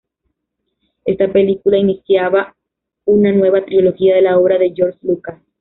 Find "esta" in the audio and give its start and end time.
1.05-1.31